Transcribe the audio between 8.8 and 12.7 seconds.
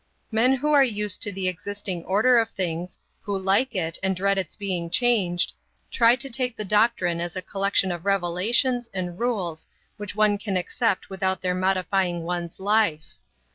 and rules which one can accept without their modifying one's